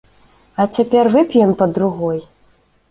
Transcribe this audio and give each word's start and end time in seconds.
А 0.63 0.67
цяпер 0.77 1.11
вып'ем 1.17 1.55
па 1.61 1.65
другой! 1.77 2.29